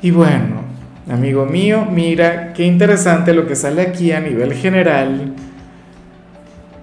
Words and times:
Y 0.00 0.12
bueno, 0.12 0.62
amigo 1.10 1.44
mío, 1.44 1.84
mira 1.90 2.52
qué 2.52 2.64
interesante 2.64 3.34
lo 3.34 3.48
que 3.48 3.56
sale 3.56 3.82
aquí 3.82 4.12
a 4.12 4.20
nivel 4.20 4.54
general. 4.54 5.34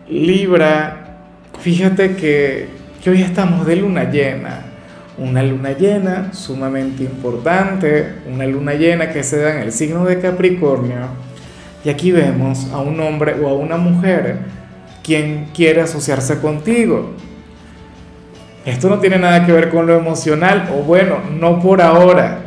Libra, 0.09 1.21
fíjate 1.59 2.17
que, 2.17 2.67
hoy 3.07 3.21
estamos 3.21 3.65
de 3.65 3.77
luna 3.77 4.11
llena. 4.11 4.63
Una 5.17 5.41
luna 5.43 5.71
llena 5.71 6.33
sumamente 6.33 7.03
importante, 7.03 8.15
una 8.29 8.45
luna 8.45 8.73
llena 8.73 9.11
que 9.11 9.23
se 9.23 9.39
da 9.39 9.55
en 9.55 9.61
el 9.61 9.71
signo 9.71 10.03
de 10.03 10.19
Capricornio. 10.19 11.07
Y 11.85 11.89
aquí 11.89 12.11
vemos 12.11 12.69
a 12.73 12.79
un 12.79 12.99
hombre 12.99 13.35
o 13.41 13.47
a 13.47 13.53
una 13.53 13.77
mujer 13.77 14.39
quien 15.03 15.51
quiere 15.53 15.79
asociarse 15.79 16.41
contigo. 16.41 17.13
Esto 18.65 18.89
no 18.89 18.99
tiene 18.99 19.19
nada 19.19 19.45
que 19.45 19.53
ver 19.53 19.69
con 19.69 19.87
lo 19.87 19.95
emocional, 19.97 20.69
o 20.75 20.83
bueno, 20.83 21.19
no 21.39 21.61
por 21.61 21.81
ahora 21.81 22.44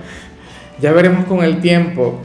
ya 0.81 0.93
veremos 0.93 1.25
con 1.27 1.45
el 1.45 1.61
tiempo. 1.61 2.21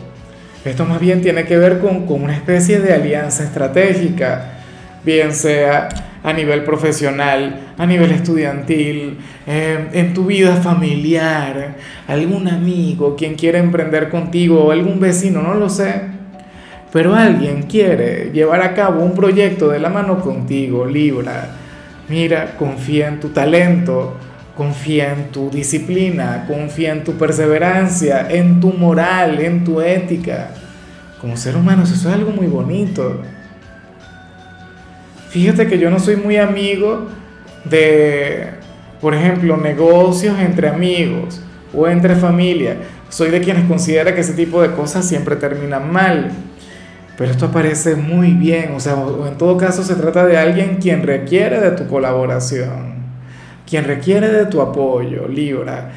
Esto 0.66 0.86
más 0.86 1.00
bien 1.00 1.22
tiene 1.22 1.46
que 1.46 1.58
ver 1.58 1.80
con, 1.80 2.06
una 2.08 2.34
especie 2.34 2.80
de 2.80 2.94
alianza 2.94 3.44
estratégica, 3.44 4.60
bien 5.04 5.34
sea 5.34 5.90
a 6.24 6.32
nivel 6.32 6.64
profesional, 6.64 7.74
a 7.78 7.86
nivel 7.86 8.12
estudiantil, 8.12 9.18
eh, 9.46 9.90
en 9.92 10.14
tu 10.14 10.26
vida 10.26 10.56
familiar, 10.56 11.76
algún 12.08 12.48
amigo, 12.48 13.16
quien 13.18 13.36
quiere 13.36 13.60
emprender 13.60 14.08
contigo, 14.10 14.72
algún 14.72 15.02
vecino, 15.02 15.42
no 15.42 15.56
lo 15.56 15.70
sé. 15.70 16.14
Pero 16.94 17.14
alguien 17.14 17.64
quiere 17.64 18.30
llevar 18.32 18.62
a 18.62 18.74
cabo 18.74 19.04
un 19.04 19.16
proyecto 19.16 19.68
de 19.68 19.80
la 19.80 19.90
mano 19.90 20.20
contigo, 20.20 20.86
Libra. 20.86 21.58
Mira, 22.08 22.56
confía 22.58 23.08
en 23.08 23.20
tu 23.20 23.30
talento, 23.30 24.16
Confía 24.56 25.14
en 25.14 25.32
tu 25.32 25.50
disciplina, 25.50 26.46
confía 26.48 26.92
en 26.92 27.04
tu 27.04 27.14
perseverancia, 27.14 28.28
en 28.30 28.60
tu 28.60 28.72
moral, 28.72 29.40
en 29.40 29.64
tu 29.64 29.82
ética. 29.82 30.52
Como 31.20 31.36
ser 31.38 31.56
humano, 31.56 31.84
eso 31.84 31.96
es 31.96 32.06
algo 32.06 32.32
muy 32.32 32.46
bonito. 32.46 33.22
Fíjate 35.30 35.66
que 35.66 35.80
yo 35.80 35.90
no 35.90 36.00
soy 36.00 36.18
muy 36.18 36.38
amigo 36.38 37.08
de, 37.66 38.50
por 39.02 39.16
ejemplo, 39.16 39.58
negocios 39.58 40.38
entre 40.40 40.70
amigos 40.70 41.42
o 41.74 41.88
entre 41.88 42.16
familia. 42.16 42.78
Soy 43.10 43.32
de 43.32 43.42
quienes 43.42 43.66
considera 43.66 44.14
que 44.14 44.22
ese 44.22 44.34
tipo 44.34 44.62
de 44.62 44.74
cosas 44.74 45.08
siempre 45.08 45.36
terminan 45.36 45.92
mal. 45.92 46.30
Pero 47.18 47.32
esto 47.32 47.48
aparece 47.48 47.96
muy 47.96 48.34
bien, 48.34 48.74
o 48.76 48.80
sea, 48.80 48.96
en 49.28 49.38
todo 49.38 49.58
caso 49.58 49.84
se 49.84 49.96
trata 49.96 50.26
de 50.28 50.38
alguien 50.38 50.78
quien 50.78 51.02
requiere 51.02 51.60
de 51.60 51.72
tu 51.72 51.88
colaboración 51.88 52.93
quien 53.66 53.86
requiere 53.86 54.30
de 54.30 54.46
tu 54.46 54.62
apoyo, 54.62 55.28
Libra. 55.28 55.92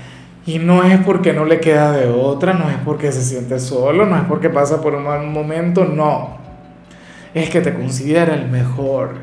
Y 0.46 0.58
no 0.58 0.84
es 0.84 0.98
porque 1.00 1.32
no 1.32 1.44
le 1.44 1.58
queda 1.58 1.92
de 1.92 2.08
otra, 2.08 2.52
no 2.52 2.70
es 2.70 2.76
porque 2.84 3.10
se 3.10 3.22
siente 3.22 3.58
solo, 3.58 4.06
no 4.06 4.16
es 4.16 4.22
porque 4.24 4.48
pasa 4.48 4.80
por 4.80 4.94
un 4.94 5.04
mal 5.04 5.26
momento, 5.26 5.84
no. 5.84 6.36
Es 7.34 7.50
que 7.50 7.60
te 7.60 7.74
considera 7.74 8.34
el 8.34 8.48
mejor. 8.48 9.16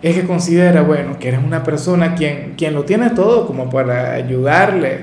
Es 0.00 0.14
que 0.14 0.24
considera, 0.24 0.82
bueno, 0.82 1.18
que 1.18 1.28
eres 1.28 1.40
una 1.42 1.64
persona 1.64 2.14
quien, 2.14 2.54
quien 2.56 2.72
lo 2.74 2.84
tiene 2.84 3.10
todo 3.10 3.46
como 3.46 3.68
para 3.68 4.12
ayudarle, 4.12 5.00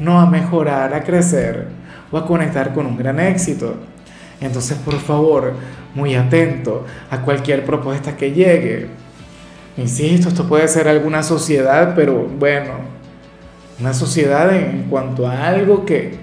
no 0.00 0.20
a 0.20 0.26
mejorar, 0.26 0.92
a 0.92 1.04
crecer 1.04 1.68
o 2.10 2.18
a 2.18 2.26
conectar 2.26 2.74
con 2.74 2.86
un 2.86 2.96
gran 2.96 3.20
éxito. 3.20 3.76
Entonces, 4.40 4.76
por 4.78 4.98
favor, 4.98 5.54
muy 5.94 6.16
atento 6.16 6.84
a 7.10 7.20
cualquier 7.20 7.64
propuesta 7.64 8.16
que 8.16 8.32
llegue 8.32 8.88
Insisto, 9.76 10.28
esto 10.28 10.46
puede 10.46 10.68
ser 10.68 10.86
alguna 10.86 11.22
sociedad, 11.22 11.94
pero 11.96 12.28
bueno, 12.38 12.74
una 13.80 13.92
sociedad 13.92 14.54
en 14.54 14.84
cuanto 14.88 15.26
a 15.26 15.48
algo 15.48 15.84
que, 15.84 16.22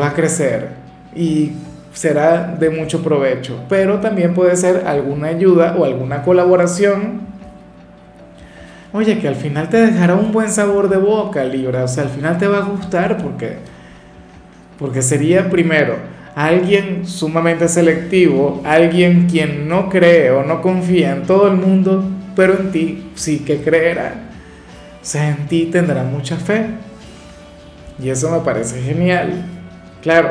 va 0.00 0.08
a 0.08 0.14
crecer 0.14 0.70
y 1.14 1.52
será 1.92 2.56
de 2.58 2.70
mucho 2.70 3.04
provecho, 3.04 3.60
pero 3.68 4.00
también 4.00 4.34
puede 4.34 4.56
ser 4.56 4.84
alguna 4.84 5.28
ayuda 5.28 5.76
o 5.78 5.84
alguna 5.84 6.22
colaboración. 6.22 7.20
Oye, 8.92 9.18
que 9.20 9.28
al 9.28 9.36
final 9.36 9.68
te 9.68 9.76
dejará 9.76 10.16
un 10.16 10.32
buen 10.32 10.50
sabor 10.50 10.88
de 10.88 10.96
boca, 10.96 11.44
Libra, 11.44 11.84
o 11.84 11.88
sea, 11.88 12.02
al 12.04 12.08
final 12.08 12.36
te 12.38 12.48
va 12.48 12.58
a 12.58 12.62
gustar 12.62 13.18
porque, 13.18 13.58
porque 14.78 15.02
sería 15.02 15.48
primero 15.50 15.96
alguien 16.34 17.06
sumamente 17.06 17.68
selectivo, 17.68 18.62
alguien 18.64 19.28
quien 19.30 19.68
no 19.68 19.88
cree 19.88 20.30
o 20.30 20.42
no 20.42 20.60
confía 20.62 21.12
en 21.12 21.22
todo 21.22 21.46
el 21.46 21.56
mundo, 21.56 22.04
pero 22.36 22.60
en 22.60 22.70
ti 22.70 23.10
sí 23.14 23.40
que 23.40 23.62
creerá. 23.62 24.14
O 25.02 25.04
sea, 25.04 25.30
en 25.30 25.48
ti 25.48 25.66
tendrá 25.72 26.04
mucha 26.04 26.36
fe. 26.36 26.66
Y 27.98 28.10
eso 28.10 28.30
me 28.30 28.40
parece 28.40 28.80
genial. 28.82 29.44
Claro. 30.02 30.30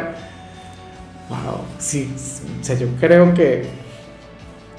Wow. 1.30 1.62
Sí, 1.80 2.14
o 2.62 2.64
sea, 2.64 2.78
yo 2.78 2.88
creo 3.00 3.34
que, 3.34 3.66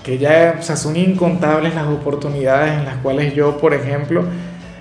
que 0.04 0.16
ya 0.16 0.56
o 0.60 0.62
sea, 0.62 0.76
son 0.76 0.96
incontables 0.96 1.74
las 1.74 1.88
oportunidades 1.88 2.78
en 2.78 2.84
las 2.84 2.96
cuales 2.98 3.34
yo, 3.34 3.58
por 3.58 3.74
ejemplo, 3.74 4.24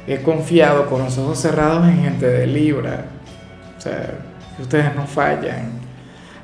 he 0.05 0.21
confiado 0.21 0.85
con 0.87 1.01
los 1.01 1.17
ojos 1.17 1.39
cerrados 1.39 1.87
en 1.87 2.03
gente 2.03 2.27
de 2.27 2.45
Libra. 2.45 3.05
O 3.77 3.81
sea, 3.81 4.11
que 4.55 4.61
ustedes 4.61 4.93
no 4.95 5.07
fallan. 5.07 5.71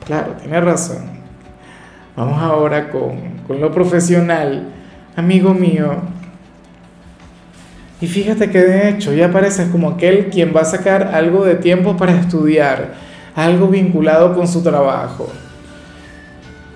Claro, 0.05 0.33
tiene 0.41 0.59
razón. 0.59 1.21
Vamos 2.15 2.41
ahora 2.41 2.89
con, 2.89 3.37
con 3.47 3.61
lo 3.61 3.71
profesional 3.71 4.80
amigo 5.15 5.53
mío. 5.53 5.97
Y 7.99 8.07
fíjate 8.07 8.49
que 8.49 8.59
de 8.59 8.89
hecho 8.89 9.13
ya 9.13 9.31
pareces 9.31 9.69
como 9.69 9.89
aquel 9.89 10.27
quien 10.27 10.53
va 10.55 10.61
a 10.61 10.65
sacar 10.65 11.11
algo 11.13 11.45
de 11.45 11.55
tiempo 11.55 11.97
para 11.97 12.19
estudiar, 12.19 12.93
algo 13.35 13.67
vinculado 13.67 14.33
con 14.33 14.47
su 14.47 14.63
trabajo. 14.63 15.31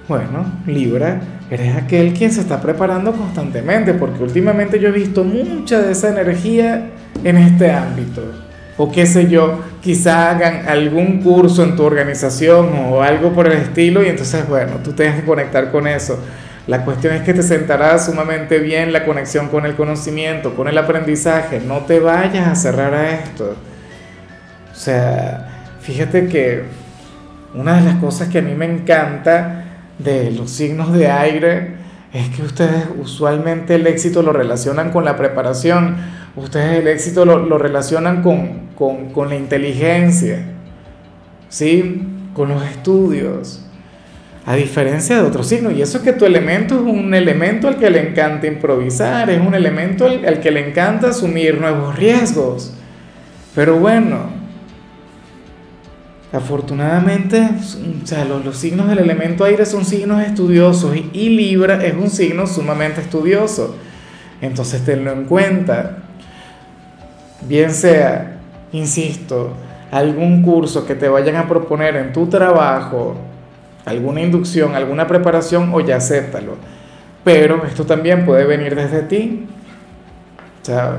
Bueno, 0.08 0.46
Libra, 0.68 1.20
eres 1.50 1.76
aquel 1.76 2.14
quien 2.14 2.32
se 2.32 2.42
está 2.42 2.62
preparando 2.62 3.12
constantemente, 3.12 3.96
porque 3.96 4.22
últimamente 4.22 4.80
yo 4.80 4.90
he 4.90 4.92
visto 4.92 5.24
mucha 5.24 5.82
de 5.82 5.94
esa 5.94 6.10
energía 6.10 6.92
en 7.24 7.38
este 7.38 7.72
ámbito. 7.72 8.22
O 8.78 8.92
qué 8.92 9.08
sé 9.08 9.28
yo, 9.28 9.62
quizá 9.82 10.30
hagan 10.30 10.68
algún 10.68 11.22
curso 11.22 11.64
en 11.64 11.76
tu 11.76 11.84
organización 11.84 12.70
o 12.90 13.02
algo 13.02 13.32
por 13.32 13.48
el 13.48 13.54
estilo 13.54 14.04
y 14.04 14.10
entonces, 14.10 14.48
bueno, 14.48 14.74
tú 14.84 14.92
tienes 14.92 15.16
que 15.16 15.26
conectar 15.26 15.72
con 15.72 15.88
eso. 15.88 16.20
La 16.68 16.84
cuestión 16.84 17.14
es 17.14 17.22
que 17.22 17.34
te 17.34 17.44
sentará 17.44 18.00
sumamente 18.00 18.58
bien 18.58 18.92
la 18.92 19.06
conexión 19.06 19.50
con 19.50 19.66
el 19.68 19.76
conocimiento, 19.76 20.56
con 20.56 20.68
el 20.68 20.78
aprendizaje. 20.78 21.60
No 21.60 21.80
te 21.82 22.00
vayas 22.00 22.48
a 22.48 22.56
cerrar 22.56 22.94
a 22.96 23.12
esto. 23.12 23.56
O 24.72 24.76
sea, 24.76 25.48
fíjate 25.82 26.28
que 26.28 26.64
una 27.54 27.76
de 27.76 27.82
las 27.84 27.98
cosas 27.98 28.30
que 28.30 28.40
a 28.40 28.42
mí 28.42 28.56
me 28.56 28.66
encanta 28.66 29.64
de 30.00 30.32
los 30.32 30.50
signos 30.50 30.92
de 30.92 31.08
aire 31.08 31.76
es 32.12 32.30
que 32.30 32.42
ustedes 32.42 32.86
usualmente 33.00 33.76
el 33.76 33.86
éxito 33.86 34.24
lo 34.24 34.34
relacionan 34.34 34.92
con 34.92 35.06
la 35.06 35.18
preparación, 35.18 35.98
ustedes 36.36 36.80
el 36.80 36.88
éxito 36.88 37.26
lo, 37.26 37.58
relacionan 37.58 38.24
con, 38.24 38.70
con, 38.76 39.12
con 39.12 39.30
la 39.30 39.36
inteligencia, 39.36 40.46
¿sí? 41.50 42.08
con 42.34 42.50
los 42.50 42.64
estudios 42.66 43.65
a 44.46 44.56
diferencia 44.56 45.18
de 45.18 45.24
otros 45.24 45.48
signos. 45.48 45.74
Y 45.74 45.82
eso 45.82 45.98
es 45.98 46.04
que 46.04 46.14
tu 46.14 46.26
elemento 46.26 46.76
es 46.76 46.82
un 46.82 47.14
elemento 47.14 47.68
al 47.68 47.78
que 47.78 47.90
le 47.90 48.10
encanta 48.10 48.48
improvisar, 48.48 49.30
es 49.30 49.42
un 49.42 49.56
elemento 49.56 50.06
al, 50.06 50.40
que 50.40 50.52
le 50.52 50.70
encanta 50.70 51.10
asumir 51.10 51.60
nuevos 51.60 51.96
riesgos. 51.96 52.74
Pero 53.56 53.80
bueno, 53.80 54.30
afortunadamente, 56.32 57.50
o 58.04 58.06
sea, 58.06 58.24
los, 58.26 58.56
signos 58.56 58.88
del 58.88 59.00
elemento 59.00 59.44
aire 59.46 59.66
son 59.66 59.84
signos 59.84 60.22
estudiosos 60.22 60.96
y 60.96 61.30
Libra 61.30 61.84
es 61.84 61.96
un 61.96 62.10
signo 62.10 62.46
sumamente 62.46 63.02
estudioso. 63.02 63.76
Entonces 64.42 64.84
tenlo 64.86 65.12
en 65.12 65.26
cuenta. 65.26 65.98
Bien 67.48 67.72
sea, 67.72 68.38
insisto, 68.72 69.54
algún 69.92 70.44
curso 70.44 70.86
que 70.86 70.94
te 70.94 71.08
vayan 71.08 71.36
a 71.38 71.48
proponer 71.48 71.96
en 71.96 72.14
tu 72.14 72.28
trabajo, 72.28 73.16
alguna 73.86 74.22
inducción, 74.22 74.76
alguna 74.76 75.08
preparación 75.08 75.72
o 75.74 75.80
ya 75.80 75.98
acéptalo. 75.98 76.58
Pero 77.24 77.66
esto 77.66 77.86
también 77.86 78.26
puede 78.26 78.46
venir 78.46 78.76
desde 78.76 79.02
ti. 79.02 79.48
O 80.62 80.66
sea, 80.66 80.98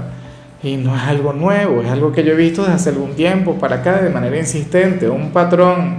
Y 0.62 0.76
no 0.76 0.96
es 0.96 1.02
algo 1.02 1.32
nuevo, 1.32 1.82
es 1.82 1.90
algo 1.90 2.12
que 2.12 2.24
yo 2.24 2.32
he 2.32 2.36
visto 2.36 2.62
desde 2.62 2.74
hace 2.74 2.88
algún 2.90 3.14
tiempo 3.14 3.54
para 3.54 3.76
acá 3.76 4.00
de 4.00 4.10
manera 4.10 4.36
insistente, 4.36 5.08
un 5.08 5.30
patrón. 5.30 5.96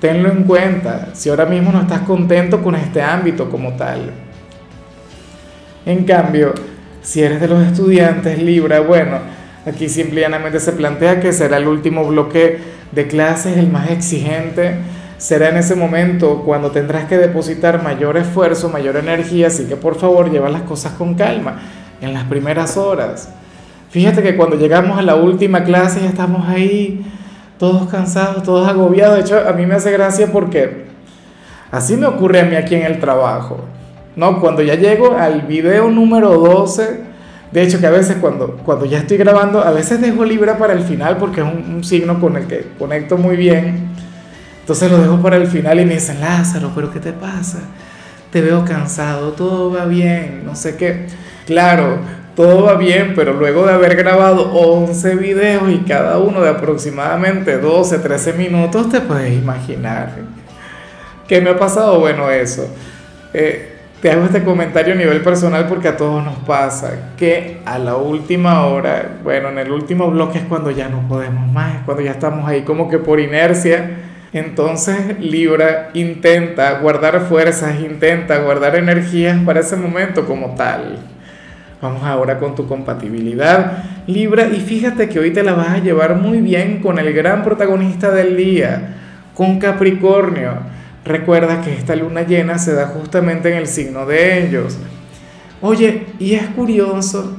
Tenlo 0.00 0.30
en 0.30 0.44
cuenta 0.44 1.08
si 1.12 1.28
ahora 1.28 1.44
mismo 1.44 1.72
no 1.72 1.82
estás 1.82 2.00
contento 2.00 2.62
con 2.62 2.74
este 2.76 3.02
ámbito 3.02 3.50
como 3.50 3.74
tal. 3.74 4.10
En 5.84 6.04
cambio, 6.04 6.54
si 7.02 7.22
eres 7.22 7.40
de 7.40 7.48
los 7.48 7.66
estudiantes 7.66 8.40
Libra, 8.40 8.80
bueno, 8.80 9.18
aquí 9.66 9.88
simplemente 9.88 10.60
se 10.60 10.72
plantea 10.72 11.20
que 11.20 11.32
será 11.32 11.58
el 11.58 11.68
último 11.68 12.06
bloque 12.06 12.58
de 12.92 13.06
clases, 13.06 13.58
el 13.58 13.70
más 13.70 13.90
exigente. 13.90 14.76
Será 15.20 15.50
en 15.50 15.58
ese 15.58 15.74
momento 15.74 16.44
cuando 16.46 16.70
tendrás 16.70 17.04
que 17.04 17.18
depositar 17.18 17.82
mayor 17.82 18.16
esfuerzo, 18.16 18.70
mayor 18.70 18.96
energía, 18.96 19.48
así 19.48 19.66
que 19.66 19.76
por 19.76 19.96
favor 19.96 20.30
lleva 20.30 20.48
las 20.48 20.62
cosas 20.62 20.92
con 20.94 21.14
calma 21.14 21.60
en 22.00 22.14
las 22.14 22.24
primeras 22.24 22.78
horas. 22.78 23.28
Fíjate 23.90 24.22
que 24.22 24.34
cuando 24.34 24.56
llegamos 24.56 24.98
a 24.98 25.02
la 25.02 25.16
última 25.16 25.62
clase 25.62 26.00
ya 26.00 26.08
estamos 26.08 26.48
ahí, 26.48 27.04
todos 27.58 27.90
cansados, 27.90 28.44
todos 28.44 28.66
agobiados. 28.66 29.16
De 29.16 29.20
hecho, 29.20 29.46
a 29.46 29.52
mí 29.52 29.66
me 29.66 29.74
hace 29.74 29.92
gracia 29.92 30.28
porque 30.32 30.86
así 31.70 31.98
me 31.98 32.06
ocurre 32.06 32.40
a 32.40 32.44
mí 32.44 32.56
aquí 32.56 32.74
en 32.74 32.84
el 32.84 32.98
trabajo. 32.98 33.58
¿no? 34.16 34.40
Cuando 34.40 34.62
ya 34.62 34.76
llego 34.76 35.18
al 35.18 35.42
video 35.42 35.90
número 35.90 36.30
12, 36.30 36.98
de 37.52 37.62
hecho 37.62 37.78
que 37.78 37.86
a 37.86 37.90
veces 37.90 38.16
cuando, 38.22 38.56
cuando 38.64 38.86
ya 38.86 38.96
estoy 38.96 39.18
grabando, 39.18 39.60
a 39.60 39.70
veces 39.70 40.00
dejo 40.00 40.24
Libra 40.24 40.56
para 40.56 40.72
el 40.72 40.80
final 40.80 41.18
porque 41.18 41.42
es 41.42 41.46
un, 41.46 41.74
un 41.74 41.84
signo 41.84 42.18
con 42.18 42.38
el 42.38 42.46
que 42.46 42.68
conecto 42.78 43.18
muy 43.18 43.36
bien. 43.36 43.90
Entonces 44.70 44.92
lo 44.92 44.98
dejo 44.98 45.20
para 45.20 45.34
el 45.34 45.48
final 45.48 45.80
y 45.80 45.84
me 45.84 45.94
dicen, 45.94 46.20
Lázaro, 46.20 46.70
pero 46.72 46.92
¿qué 46.92 47.00
te 47.00 47.12
pasa? 47.12 47.58
Te 48.30 48.40
veo 48.40 48.64
cansado, 48.64 49.32
todo 49.32 49.72
va 49.72 49.84
bien, 49.84 50.42
no 50.46 50.54
sé 50.54 50.76
qué. 50.76 51.08
Claro, 51.44 51.98
todo 52.36 52.62
va 52.62 52.76
bien, 52.76 53.14
pero 53.16 53.32
luego 53.32 53.66
de 53.66 53.72
haber 53.72 53.96
grabado 53.96 54.52
11 54.52 55.16
videos 55.16 55.68
y 55.72 55.78
cada 55.78 56.18
uno 56.18 56.40
de 56.40 56.50
aproximadamente 56.50 57.58
12, 57.58 57.98
13 57.98 58.34
minutos, 58.34 58.88
te 58.88 59.00
puedes 59.00 59.32
imaginar. 59.32 60.12
¿Qué 61.26 61.40
me 61.40 61.50
ha 61.50 61.58
pasado? 61.58 61.98
Bueno, 61.98 62.30
eso. 62.30 62.72
Eh, 63.34 63.74
te 64.00 64.12
hago 64.12 64.26
este 64.26 64.44
comentario 64.44 64.94
a 64.94 64.96
nivel 64.96 65.20
personal 65.20 65.66
porque 65.66 65.88
a 65.88 65.96
todos 65.96 66.24
nos 66.24 66.36
pasa 66.46 67.10
que 67.16 67.60
a 67.64 67.76
la 67.80 67.96
última 67.96 68.64
hora, 68.66 69.18
bueno, 69.24 69.48
en 69.48 69.58
el 69.58 69.72
último 69.72 70.08
bloque 70.12 70.38
es 70.38 70.44
cuando 70.44 70.70
ya 70.70 70.88
no 70.88 71.08
podemos 71.08 71.50
más, 71.50 71.82
cuando 71.84 72.04
ya 72.04 72.12
estamos 72.12 72.48
ahí 72.48 72.62
como 72.62 72.88
que 72.88 72.98
por 72.98 73.18
inercia. 73.18 74.06
Entonces 74.32 75.18
Libra 75.18 75.90
intenta 75.92 76.78
guardar 76.78 77.20
fuerzas, 77.22 77.80
intenta 77.80 78.38
guardar 78.38 78.76
energías 78.76 79.38
para 79.44 79.60
ese 79.60 79.76
momento 79.76 80.24
como 80.24 80.54
tal. 80.54 80.98
Vamos 81.82 82.02
ahora 82.04 82.38
con 82.38 82.54
tu 82.54 82.68
compatibilidad, 82.68 83.84
Libra, 84.06 84.48
y 84.48 84.60
fíjate 84.60 85.08
que 85.08 85.18
hoy 85.18 85.32
te 85.32 85.42
la 85.42 85.54
vas 85.54 85.68
a 85.68 85.78
llevar 85.78 86.14
muy 86.14 86.38
bien 86.38 86.80
con 86.80 86.98
el 86.98 87.12
gran 87.14 87.42
protagonista 87.42 88.10
del 88.10 88.36
día, 88.36 88.96
con 89.34 89.58
Capricornio. 89.58 90.58
Recuerda 91.04 91.62
que 91.62 91.72
esta 91.72 91.96
luna 91.96 92.22
llena 92.22 92.58
se 92.58 92.74
da 92.74 92.88
justamente 92.88 93.50
en 93.50 93.56
el 93.56 93.66
signo 93.66 94.04
de 94.04 94.44
ellos. 94.44 94.76
Oye, 95.62 96.06
y 96.18 96.34
es 96.34 96.46
curioso, 96.48 97.36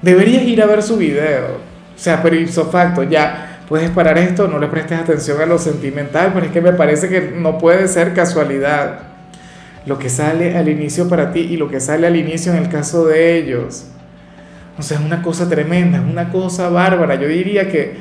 deberías 0.00 0.44
ir 0.44 0.62
a 0.62 0.66
ver 0.66 0.80
su 0.80 0.96
video. 0.96 1.56
O 1.94 1.98
sea, 1.98 2.22
pero 2.22 2.36
ipso 2.36 2.70
facto, 2.70 3.02
ya 3.02 3.53
puedes 3.68 3.90
parar 3.90 4.18
esto, 4.18 4.48
no 4.48 4.58
le 4.58 4.68
prestes 4.68 5.00
atención 5.00 5.40
a 5.40 5.46
lo 5.46 5.58
sentimental, 5.58 6.32
pero 6.34 6.46
es 6.46 6.52
que 6.52 6.60
me 6.60 6.72
parece 6.72 7.08
que 7.08 7.32
no 7.36 7.58
puede 7.58 7.88
ser 7.88 8.14
casualidad 8.14 9.00
lo 9.86 9.98
que 9.98 10.08
sale 10.08 10.56
al 10.56 10.68
inicio 10.68 11.08
para 11.08 11.32
ti 11.32 11.40
y 11.40 11.56
lo 11.56 11.68
que 11.68 11.80
sale 11.80 12.06
al 12.06 12.16
inicio 12.16 12.52
en 12.52 12.58
el 12.58 12.68
caso 12.68 13.06
de 13.06 13.36
ellos. 13.36 13.86
O 14.78 14.82
sea, 14.82 14.98
es 14.98 15.04
una 15.04 15.22
cosa 15.22 15.48
tremenda, 15.48 15.98
es 15.98 16.04
una 16.04 16.30
cosa 16.30 16.68
bárbara. 16.68 17.14
Yo 17.16 17.28
diría 17.28 17.68
que, 17.68 17.94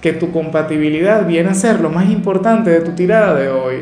que 0.00 0.12
tu 0.12 0.30
compatibilidad 0.32 1.26
viene 1.26 1.50
a 1.50 1.54
ser 1.54 1.80
lo 1.80 1.90
más 1.90 2.08
importante 2.10 2.70
de 2.70 2.80
tu 2.80 2.92
tirada 2.92 3.34
de 3.34 3.48
hoy. 3.48 3.76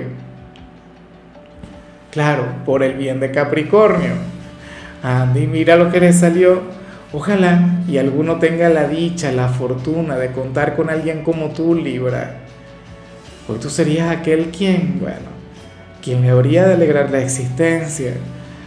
Claro, 2.11 2.45
por 2.65 2.83
el 2.83 2.95
bien 2.95 3.21
de 3.21 3.31
Capricornio. 3.31 4.13
Andy, 5.03 5.47
mira 5.47 5.77
lo 5.77 5.91
que 5.91 6.01
le 6.01 6.13
salió. 6.13 6.78
Ojalá 7.13 7.81
y 7.89 7.97
alguno 7.97 8.39
tenga 8.39 8.69
la 8.69 8.87
dicha, 8.87 9.33
la 9.33 9.49
fortuna 9.49 10.17
de 10.17 10.31
contar 10.33 10.77
con 10.77 10.91
alguien 10.91 11.23
como 11.23 11.49
tú, 11.51 11.75
Libra. 11.75 12.41
Hoy 13.49 13.59
tú 13.59 13.71
serías 13.71 14.11
aquel 14.11 14.51
quien, 14.51 14.99
bueno, 15.01 15.31
quien 16.03 16.21
le 16.21 16.29
habría 16.29 16.67
de 16.67 16.75
alegrar 16.75 17.11
la 17.11 17.21
existencia, 17.21 18.13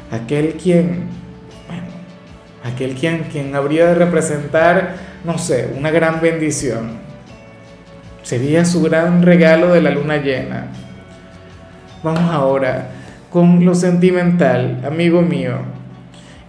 aquel 0.10 0.56
quien, 0.56 1.06
bueno, 1.68 1.88
aquel 2.64 2.96
quien, 2.96 3.26
quien 3.26 3.54
habría 3.54 3.86
de 3.86 3.96
representar, 3.96 4.96
no 5.24 5.38
sé, 5.38 5.72
una 5.78 5.92
gran 5.92 6.20
bendición. 6.20 7.00
Sería 8.24 8.66
su 8.66 8.82
gran 8.82 9.22
regalo 9.22 9.72
de 9.72 9.82
la 9.82 9.92
luna 9.92 10.18
llena. 10.18 10.68
Vamos 12.02 12.32
ahora 12.32 12.90
con 13.30 13.64
lo 13.64 13.76
sentimental, 13.76 14.82
amigo 14.84 15.22
mío. 15.22 15.81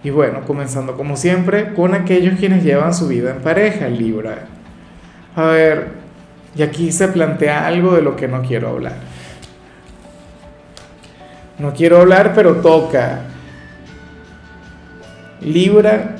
Y 0.03 0.09
bueno, 0.09 0.41
comenzando 0.45 0.97
como 0.97 1.15
siempre 1.15 1.73
con 1.73 1.93
aquellos 1.93 2.37
quienes 2.37 2.63
llevan 2.63 2.93
su 2.93 3.07
vida 3.07 3.31
en 3.31 3.41
pareja, 3.41 3.87
Libra. 3.87 4.47
A 5.35 5.45
ver, 5.45 5.87
y 6.55 6.61
aquí 6.61 6.91
se 6.91 7.07
plantea 7.07 7.65
algo 7.65 7.95
de 7.95 8.01
lo 8.01 8.15
que 8.15 8.27
no 8.27 8.41
quiero 8.41 8.69
hablar. 8.69 8.95
No 11.57 11.73
quiero 11.73 12.01
hablar, 12.01 12.33
pero 12.35 12.55
toca. 12.57 13.21
Libra, 15.39 16.15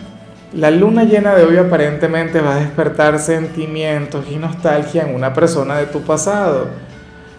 la 0.54 0.72
luna 0.72 1.04
llena 1.04 1.36
de 1.36 1.44
hoy 1.44 1.58
aparentemente 1.58 2.40
va 2.40 2.56
a 2.56 2.60
despertar 2.60 3.20
sentimientos 3.20 4.26
y 4.32 4.38
nostalgia 4.38 5.04
en 5.04 5.16
una 5.16 5.34
persona 5.34 5.78
de 5.78 5.88
tu 5.88 6.02
pasado. 6.02 6.68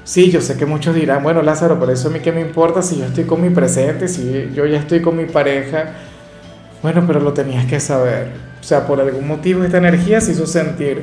Sí, 0.05 0.31
yo 0.31 0.41
sé 0.41 0.59
que 0.59 0.67
muchos 0.67 0.95
dirán, 0.95 1.23
bueno 1.23 1.41
Lázaro, 1.41 1.79
por 1.79 1.91
eso 1.91 2.09
a 2.09 2.11
mí 2.11 2.21
qué 2.21 2.31
me 2.31 2.43
importa 2.43 2.83
si 2.83 2.99
yo 2.99 3.07
estoy 3.07 3.25
con 3.25 3.41
mi 3.41 3.49
presente, 3.49 4.07
si 4.09 4.51
yo 4.55 4.67
ya 4.67 4.79
estoy 4.79 5.01
con 5.01 5.17
mi 5.17 5.25
pareja. 5.25 5.95
Bueno, 6.85 7.05
pero 7.07 7.19
lo 7.19 7.33
tenías 7.33 7.65
que 7.65 7.81
saber. 7.81 8.27
O 8.61 8.63
sea, 8.63 8.87
por 8.87 9.01
algún 9.01 9.27
motivo 9.27 9.65
esta 9.65 9.79
energía 9.79 10.21
se 10.21 10.33
hizo 10.33 10.47
sentir. 10.47 11.03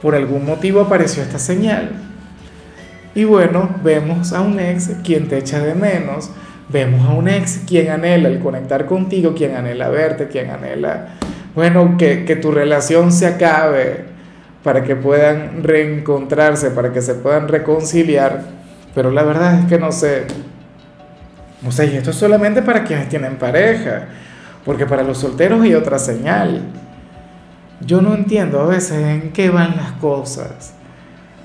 Por 0.00 0.14
algún 0.14 0.46
motivo 0.46 0.82
apareció 0.82 1.24
esta 1.24 1.40
señal. 1.40 1.90
Y 3.16 3.24
bueno, 3.24 3.70
vemos 3.82 4.32
a 4.32 4.40
un 4.40 4.60
ex 4.60 4.92
quien 5.02 5.26
te 5.26 5.38
echa 5.38 5.58
de 5.58 5.74
menos, 5.74 6.30
vemos 6.68 7.08
a 7.08 7.12
un 7.12 7.26
ex 7.26 7.62
quien 7.66 7.90
anhela 7.90 8.28
el 8.28 8.38
conectar 8.38 8.86
contigo, 8.86 9.34
quien 9.34 9.56
anhela 9.56 9.88
verte, 9.88 10.28
quien 10.28 10.48
anhela, 10.48 11.08
bueno, 11.56 11.96
que, 11.98 12.24
que 12.24 12.36
tu 12.36 12.52
relación 12.52 13.10
se 13.10 13.26
acabe 13.26 14.04
para 14.62 14.84
que 14.84 14.94
puedan 14.94 15.64
reencontrarse, 15.64 16.70
para 16.70 16.92
que 16.92 17.02
se 17.02 17.14
puedan 17.14 17.48
reconciliar. 17.48 18.44
Pero 18.94 19.10
la 19.10 19.24
verdad 19.24 19.58
es 19.58 19.64
que 19.66 19.76
no 19.76 19.90
sé, 19.90 20.26
no 21.62 21.72
sé, 21.72 21.86
y 21.86 21.96
esto 21.96 22.10
es 22.10 22.16
solamente 22.16 22.62
para 22.62 22.84
quienes 22.84 23.08
tienen 23.08 23.38
pareja, 23.38 24.06
porque 24.64 24.86
para 24.86 25.02
los 25.02 25.18
solteros 25.18 25.62
hay 25.62 25.74
otra 25.74 25.98
señal. 25.98 26.62
Yo 27.80 28.00
no 28.00 28.14
entiendo 28.14 28.60
a 28.60 28.66
veces 28.66 28.98
en 28.98 29.32
qué 29.32 29.50
van 29.50 29.76
las 29.76 29.92
cosas, 29.92 30.74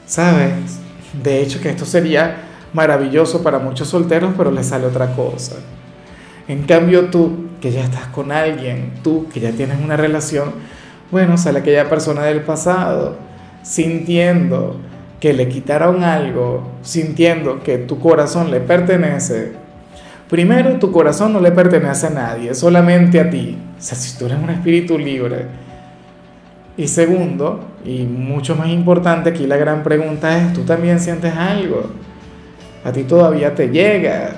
¿sabes? 0.06 0.80
De 1.24 1.42
hecho, 1.42 1.62
que 1.62 1.70
esto 1.70 1.86
sería 1.86 2.38
maravilloso 2.74 3.42
para 3.42 3.58
muchos 3.60 3.88
solteros, 3.88 4.34
pero 4.38 4.52
les 4.52 4.68
sale 4.68 4.86
otra 4.86 5.16
cosa. 5.16 5.56
En 6.48 6.64
cambio, 6.64 7.06
tú, 7.10 7.48
que 7.62 7.72
ya 7.72 7.84
estás 7.84 8.08
con 8.08 8.32
alguien, 8.32 8.94
tú, 9.02 9.28
que 9.34 9.40
ya 9.40 9.52
tienes 9.52 9.80
una 9.82 9.96
relación, 9.96 10.52
bueno, 11.10 11.38
sale 11.38 11.60
aquella 11.60 11.90
persona 11.90 12.24
del 12.24 12.42
pasado, 12.42 13.16
sintiendo 13.64 14.76
que 15.20 15.34
le 15.34 15.48
quitaron 15.48 16.04
algo, 16.04 16.70
sintiendo 16.82 17.64
que 17.64 17.78
tu 17.78 18.00
corazón 18.00 18.52
le 18.52 18.60
pertenece. 18.60 19.54
Primero, 20.36 20.78
tu 20.80 20.92
corazón 20.92 21.32
no 21.32 21.40
le 21.40 21.50
pertenece 21.54 22.08
a 22.08 22.10
nadie, 22.10 22.54
solamente 22.54 23.22
a 23.22 23.30
ti. 23.30 23.58
O 23.80 23.82
sea, 23.82 23.98
si 23.98 24.18
tú 24.18 24.26
eres 24.26 24.38
un 24.38 24.50
espíritu 24.50 24.98
libre, 24.98 25.46
y 26.76 26.90
segundo, 26.90 27.64
y 27.86 28.04
mucho 28.04 28.54
más 28.58 28.68
importante, 28.68 29.30
aquí 29.30 29.48
la 29.48 29.56
gran 29.56 29.82
pregunta 29.82 30.38
es, 30.38 30.52
¿tú 30.52 30.64
también 30.64 31.00
sientes 31.00 31.34
algo? 31.34 31.90
¿A 32.84 32.92
ti 32.92 33.04
todavía 33.04 33.56
te 33.56 33.70
llega? 33.70 34.32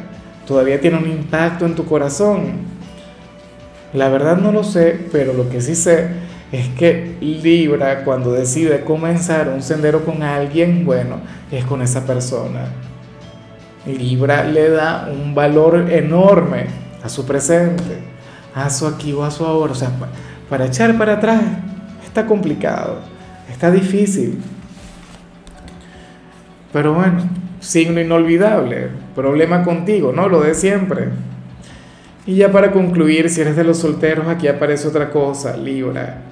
¿Todavía 0.45 0.79
tiene 0.79 0.97
un 0.97 1.09
impacto 1.09 1.65
en 1.65 1.73
tu 1.73 1.83
corazón? 1.83 2.43
La 3.91 4.07
verdad 4.09 4.37
no 4.37 4.51
lo 4.51 4.63
sé, 4.63 4.99
pero 5.11 5.33
lo 5.33 5.49
que 5.49 5.61
sí 5.61 5.73
sé 5.73 6.09
es 6.51 6.67
que 6.77 7.15
Libra 7.21 8.03
cuando 8.03 8.33
decide 8.33 8.81
comenzar 8.81 9.49
un 9.49 9.63
sendero 9.63 10.05
con 10.05 10.21
alguien, 10.21 10.85
bueno, 10.85 11.21
es 11.51 11.65
con 11.65 11.81
esa 11.81 12.05
persona. 12.05 12.67
Libra 13.93 14.43
le 14.43 14.69
da 14.69 15.09
un 15.11 15.33
valor 15.33 15.91
enorme 15.91 16.67
a 17.03 17.09
su 17.09 17.25
presente, 17.25 17.99
a 18.53 18.69
su 18.69 18.87
aquí 18.87 19.13
o 19.13 19.23
a 19.23 19.31
su 19.31 19.45
ahora, 19.45 19.71
o 19.71 19.75
sea, 19.75 19.91
para 20.49 20.65
echar 20.65 20.97
para 20.97 21.13
atrás 21.13 21.41
está 22.05 22.25
complicado, 22.25 22.99
está 23.49 23.71
difícil. 23.71 24.41
Pero 26.73 26.93
bueno, 26.93 27.29
signo 27.59 28.01
inolvidable, 28.01 28.89
problema 29.15 29.63
contigo, 29.63 30.11
¿no? 30.11 30.27
Lo 30.27 30.41
de 30.41 30.53
siempre. 30.53 31.09
Y 32.25 32.35
ya 32.35 32.51
para 32.51 32.71
concluir, 32.71 33.29
si 33.29 33.41
eres 33.41 33.55
de 33.55 33.63
los 33.63 33.77
solteros, 33.77 34.27
aquí 34.27 34.47
aparece 34.47 34.87
otra 34.87 35.09
cosa, 35.11 35.55
Libra. 35.55 36.23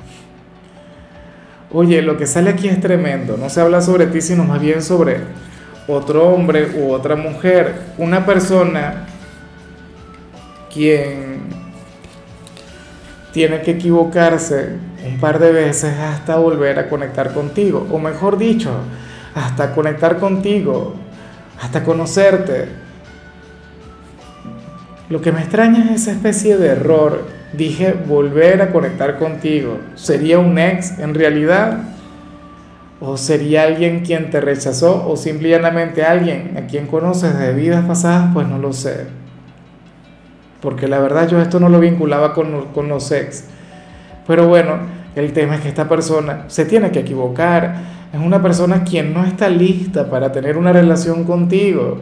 Oye, 1.71 2.01
lo 2.01 2.17
que 2.17 2.25
sale 2.25 2.50
aquí 2.50 2.67
es 2.67 2.79
tremendo, 2.79 3.38
no 3.38 3.50
se 3.50 3.62
habla 3.62 3.81
sobre 3.81 4.07
ti, 4.07 4.21
sino 4.21 4.43
más 4.43 4.62
bien 4.62 4.81
sobre 4.81 5.17
otro 5.88 6.30
hombre 6.30 6.72
u 6.77 6.92
otra 6.92 7.15
mujer, 7.15 7.74
una 7.98 8.25
persona 8.25 9.06
quien 10.74 11.44
tiene 13.32 13.62
que 13.62 13.72
equivocarse 13.72 14.77
un 15.06 15.20
par 15.20 15.39
de 15.39 15.51
veces 15.51 15.98
hasta 15.98 16.38
volver 16.38 16.80
a 16.80 16.89
conectar 16.89 17.34
contigo, 17.34 17.88
o 17.92 18.00
mejor 18.00 18.38
dicho, 18.38 18.72
hasta 19.36 19.74
conectar 19.74 20.18
contigo, 20.18 20.96
hasta 21.62 21.84
conocerte. 21.84 22.70
Lo 25.10 25.22
que 25.22 25.32
me 25.32 25.42
extraña 25.42 25.86
es 25.86 26.01
esa 26.01 26.12
especie 26.12 26.58
de 26.58 26.70
error. 26.70 27.27
Dije 27.54 27.94
volver 27.94 28.62
a 28.62 28.72
conectar 28.72 29.18
contigo. 29.18 29.80
¿Sería 29.96 30.39
un 30.39 30.58
ex 30.58 30.98
en 31.00 31.13
realidad? 31.13 31.94
¿O 33.01 33.17
sería 33.17 33.63
alguien 33.63 34.01
quien 34.05 34.29
te 34.29 34.39
rechazó? 34.39 35.07
¿O 35.07 35.17
simplemente 35.17 36.03
alguien 36.03 36.55
a 36.57 36.67
quien 36.67 36.87
conoces 36.87 37.37
de 37.37 37.53
vidas 37.53 37.85
pasadas? 37.85 38.29
Pues 38.33 38.47
no 38.47 38.57
lo 38.57 38.71
sé. 38.71 39.07
Porque 40.61 40.87
la 40.87 40.99
verdad 40.99 41.27
yo 41.27 41.41
esto 41.41 41.59
no 41.59 41.67
lo 41.67 41.79
vinculaba 41.79 42.33
con, 42.33 42.67
con 42.73 42.87
los 42.87 43.11
ex. 43.11 43.45
Pero 44.25 44.47
bueno, 44.47 44.77
el 45.15 45.33
tema 45.33 45.55
es 45.55 45.61
que 45.61 45.67
esta 45.67 45.89
persona 45.89 46.45
se 46.47 46.65
tiene 46.65 46.91
que 46.91 46.99
equivocar. 46.99 47.75
Es 48.13 48.19
una 48.19 48.41
persona 48.41 48.83
quien 48.85 49.13
no 49.13 49.25
está 49.25 49.49
lista 49.49 50.09
para 50.09 50.31
tener 50.31 50.57
una 50.57 50.71
relación 50.71 51.25
contigo. 51.25 51.99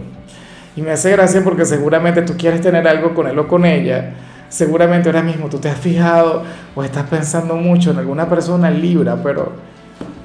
Y 0.75 0.81
me 0.81 0.91
hace 0.91 1.11
gracia 1.11 1.43
porque 1.43 1.65
seguramente 1.65 2.21
tú 2.21 2.33
quieres 2.37 2.61
tener 2.61 2.87
algo 2.87 3.15
con 3.15 3.27
él 3.27 3.37
o 3.39 3.47
con 3.47 3.65
ella. 3.65 4.13
Seguramente 4.47 5.09
ahora 5.09 5.23
mismo 5.23 5.47
tú 5.49 5.57
te 5.57 5.69
has 5.69 5.77
fijado 5.77 6.43
o 6.75 6.83
estás 6.83 7.07
pensando 7.09 7.55
mucho 7.55 7.89
en 7.89 7.97
alguna 7.97 8.29
persona 8.29 8.69
libra, 8.69 9.17
pero 9.23 9.72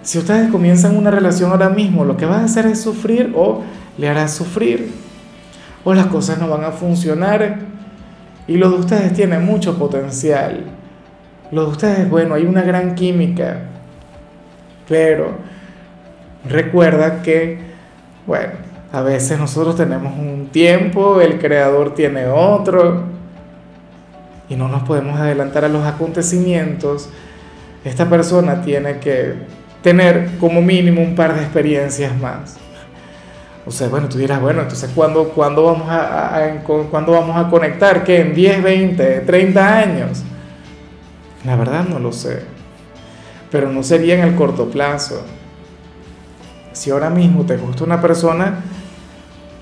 si 0.09 0.17
ustedes 0.17 0.51
comienzan 0.51 0.97
una 0.97 1.11
relación 1.11 1.51
ahora 1.51 1.69
mismo, 1.69 2.03
lo 2.03 2.17
que 2.17 2.25
vas 2.25 2.39
a 2.39 2.45
hacer 2.45 2.65
es 2.65 2.81
sufrir 2.81 3.31
o 3.37 3.61
le 3.99 4.09
harás 4.09 4.33
sufrir. 4.33 4.91
O 5.85 5.93
las 5.93 6.07
cosas 6.07 6.39
no 6.39 6.49
van 6.49 6.65
a 6.65 6.71
funcionar. 6.71 7.59
Y 8.47 8.57
lo 8.57 8.71
de 8.71 8.77
ustedes 8.79 9.13
tiene 9.13 9.39
mucho 9.39 9.79
potencial. 9.79 10.65
Lo 11.53 11.67
de 11.67 11.71
ustedes, 11.73 12.09
bueno, 12.09 12.37
hay 12.37 12.47
una 12.47 12.63
gran 12.63 12.95
química. 12.95 13.65
Pero 14.89 15.33
recuerda 16.49 17.21
que, 17.21 17.59
bueno, 18.27 18.53
a 18.91 19.03
veces 19.03 19.39
nosotros 19.39 19.77
tenemos 19.77 20.19
un 20.19 20.49
tiempo, 20.51 21.21
el 21.21 21.39
creador 21.39 21.93
tiene 21.93 22.29
otro. 22.29 23.03
Y 24.49 24.57
no 24.57 24.69
nos 24.69 24.85
podemos 24.85 25.21
adelantar 25.21 25.67
a 25.67 25.69
los 25.69 25.85
acontecimientos. 25.85 27.11
Esta 27.85 28.09
persona 28.09 28.63
tiene 28.63 29.01
que 29.01 29.59
tener 29.83 30.31
como 30.39 30.61
mínimo 30.61 31.01
un 31.01 31.15
par 31.15 31.35
de 31.35 31.43
experiencias 31.43 32.17
más. 32.19 32.57
O 33.67 33.71
sea, 33.71 33.89
bueno, 33.89 34.09
tú 34.09 34.17
dirás, 34.19 34.41
bueno, 34.41 34.63
entonces 34.63 34.91
¿cuándo, 34.95 35.29
¿cuándo, 35.29 35.65
vamos, 35.65 35.89
a, 35.91 36.63
vamos 36.93 37.37
a 37.37 37.51
conectar? 37.51 38.03
¿Qué? 38.03 38.23
¿En 38.23 38.35
10, 38.35 38.63
20, 38.63 39.21
30 39.21 39.79
años? 39.79 40.23
La 41.45 41.55
verdad 41.55 41.85
no 41.85 41.99
lo 41.99 42.13
sé. 42.13 42.43
Pero 43.51 43.71
no 43.71 43.83
sería 43.83 44.15
en 44.15 44.23
el 44.23 44.37
corto 44.37 44.71
plazo. 44.71 45.23
Si 46.73 46.91
ahora 46.91 47.11
mismo 47.11 47.45
te 47.45 47.59
gusta 47.59 47.85
una 47.85 48.01
persona, 48.01 48.61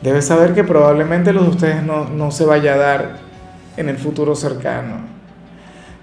debes 0.03 0.27
saber 0.27 0.55
que 0.55 0.63
probablemente 0.63 1.33
los 1.33 1.45
de 1.45 1.51
ustedes 1.51 1.83
no, 1.83 2.09
no 2.09 2.31
se 2.31 2.45
vaya 2.45 2.75
a 2.75 2.77
dar 2.77 3.17
en 3.77 3.89
el 3.89 3.99
futuro 3.99 4.37
cercano. 4.37 5.01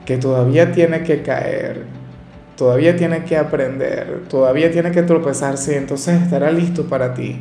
Que 0.05 0.17
todavía 0.17 0.73
tiene 0.73 1.03
que 1.03 1.21
caer 1.21 2.02
todavía 2.55 2.95
tiene 2.95 3.23
que 3.23 3.37
aprender, 3.37 4.23
todavía 4.29 4.71
tiene 4.71 4.91
que 4.91 5.03
tropezarse, 5.03 5.77
entonces 5.77 6.21
estará 6.21 6.51
listo 6.51 6.85
para 6.85 7.13
ti. 7.13 7.39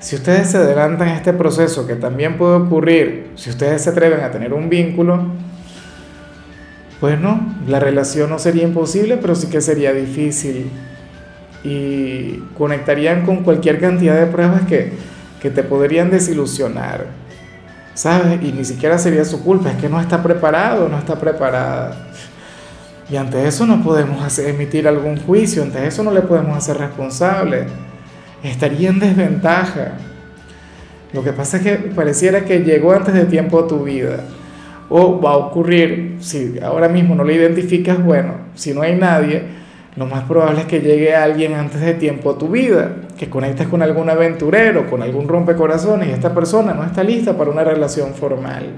Si 0.00 0.16
ustedes 0.16 0.50
se 0.50 0.58
adelantan 0.58 1.08
a 1.08 1.16
este 1.16 1.32
proceso, 1.32 1.86
que 1.86 1.94
también 1.94 2.36
puede 2.36 2.56
ocurrir, 2.56 3.28
si 3.36 3.50
ustedes 3.50 3.82
se 3.82 3.90
atreven 3.90 4.20
a 4.20 4.30
tener 4.30 4.52
un 4.52 4.68
vínculo, 4.68 5.28
pues 7.00 7.18
no, 7.18 7.54
la 7.66 7.80
relación 7.80 8.30
no 8.30 8.38
sería 8.38 8.64
imposible, 8.64 9.16
pero 9.16 9.34
sí 9.34 9.48
que 9.48 9.60
sería 9.60 9.92
difícil. 9.92 10.70
Y 11.62 12.42
conectarían 12.58 13.24
con 13.24 13.44
cualquier 13.44 13.80
cantidad 13.80 14.18
de 14.18 14.26
pruebas 14.26 14.62
que, 14.62 14.92
que 15.40 15.50
te 15.50 15.62
podrían 15.62 16.10
desilusionar, 16.10 17.06
¿sabes? 17.94 18.42
Y 18.42 18.52
ni 18.52 18.64
siquiera 18.66 18.98
sería 18.98 19.24
su 19.24 19.42
culpa, 19.42 19.70
es 19.70 19.76
que 19.76 19.88
no 19.88 20.00
está 20.00 20.22
preparado, 20.22 20.88
no 20.90 20.98
está 20.98 21.18
preparada. 21.18 21.96
Y 23.10 23.16
ante 23.16 23.46
eso 23.46 23.66
no 23.66 23.82
podemos 23.82 24.38
emitir 24.38 24.88
algún 24.88 25.18
juicio, 25.18 25.62
ante 25.62 25.86
eso 25.86 26.02
no 26.02 26.10
le 26.10 26.22
podemos 26.22 26.56
hacer 26.56 26.78
responsable. 26.78 27.66
Estaría 28.42 28.88
en 28.88 28.98
desventaja. 28.98 29.92
Lo 31.12 31.22
que 31.22 31.32
pasa 31.32 31.58
es 31.58 31.62
que 31.62 31.76
pareciera 31.76 32.44
que 32.44 32.60
llegó 32.60 32.92
antes 32.92 33.14
de 33.14 33.26
tiempo 33.26 33.60
a 33.60 33.66
tu 33.66 33.84
vida. 33.84 34.24
O 34.88 35.20
va 35.20 35.32
a 35.32 35.36
ocurrir, 35.36 36.16
si 36.20 36.58
ahora 36.62 36.88
mismo 36.88 37.14
no 37.14 37.24
lo 37.24 37.32
identificas, 37.32 38.02
bueno, 38.02 38.34
si 38.54 38.74
no 38.74 38.82
hay 38.82 38.96
nadie, 38.96 39.42
lo 39.96 40.06
más 40.06 40.24
probable 40.24 40.62
es 40.62 40.66
que 40.66 40.80
llegue 40.80 41.14
alguien 41.14 41.54
antes 41.54 41.80
de 41.80 41.94
tiempo 41.94 42.30
a 42.30 42.38
tu 42.38 42.48
vida, 42.48 42.96
que 43.16 43.30
conectes 43.30 43.68
con 43.68 43.80
algún 43.80 44.10
aventurero, 44.10 44.90
con 44.90 45.02
algún 45.02 45.28
rompecorazones 45.28 46.08
y 46.08 46.10
esta 46.10 46.34
persona 46.34 46.74
no 46.74 46.82
está 46.82 47.04
lista 47.04 47.36
para 47.36 47.50
una 47.50 47.62
relación 47.62 48.12
formal. 48.12 48.70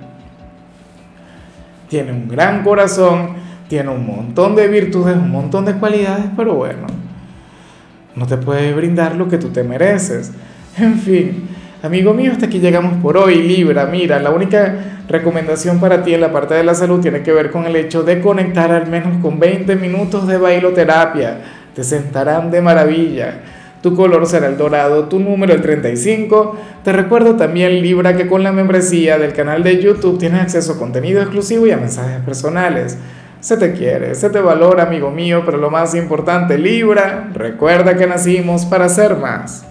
Tiene 1.89 2.13
un 2.13 2.29
gran 2.29 2.63
corazón, 2.63 3.31
tiene 3.69 3.91
un 3.91 4.07
montón 4.07 4.55
de 4.55 4.69
virtudes, 4.69 5.17
un 5.17 5.31
montón 5.31 5.65
de 5.65 5.75
cualidades, 5.75 6.27
pero 6.37 6.55
bueno, 6.55 6.87
no 8.15 8.27
te 8.27 8.37
puede 8.37 8.73
brindar 8.73 9.17
lo 9.17 9.29
que 9.29 9.39
tú 9.39 9.49
te 9.49 9.63
mereces. 9.63 10.33
En 10.79 10.99
fin, 10.99 11.49
amigo 11.83 12.13
mío, 12.13 12.33
hasta 12.33 12.47
aquí 12.47 12.59
llegamos 12.59 13.03
por 13.03 13.17
hoy, 13.17 13.43
Libra. 13.43 13.87
Mira, 13.87 14.19
la 14.21 14.31
única 14.31 15.03
recomendación 15.09 15.81
para 15.81 16.03
ti 16.03 16.15
en 16.15 16.21
la 16.21 16.33
parte 16.33 16.55
de 16.55 16.65
la 16.65 16.75
salud 16.75 17.01
tiene 17.01 17.23
que 17.23 17.33
ver 17.33 17.51
con 17.51 17.65
el 17.65 17.77
hecho 17.77 18.03
de 18.03 18.21
conectar 18.21 18.71
al 18.73 18.87
menos 18.89 19.23
con 19.23 19.39
20 19.39 19.77
minutos 19.77 20.27
de 20.27 20.39
bailoterapia. 20.39 21.39
Te 21.75 21.85
sentarán 21.85 22.51
de 22.51 22.61
maravilla. 22.61 23.41
Tu 23.83 23.95
color 23.95 24.27
será 24.27 24.49
el 24.49 24.57
dorado, 24.57 25.05
tu 25.05 25.21
número 25.21 25.53
el 25.55 25.63
35. 25.63 26.57
Te 26.83 26.93
recuerdo 26.93 27.37
también, 27.37 27.81
Libra, 27.83 28.17
que 28.17 28.27
con 28.27 28.43
la 28.43 28.51
membresía 28.51 29.19
del 29.19 29.33
canal 29.33 29.63
de 29.63 29.81
YouTube 29.81 30.19
tienes 30.19 30.41
acceso 30.41 30.73
a 30.73 30.79
contenido 30.79 31.21
exclusivo 31.21 31.67
y 31.67 31.71
a 31.71 31.77
mensajes 31.77 32.21
personales. 32.23 32.99
Se 33.47 33.57
te 33.57 33.73
quiere, 33.75 34.17
se 34.17 34.29
te 34.29 34.41
valora, 34.41 34.83
amigo 34.83 35.13
mío, 35.13 35.43
pero 35.47 35.57
lo 35.57 35.71
más 35.71 35.95
importante, 35.95 36.59
Libra, 36.59 37.31
recuerda 37.33 37.97
que 37.97 38.05
nacimos 38.05 38.67
para 38.67 38.89
ser 38.89 39.15
más. 39.19 39.65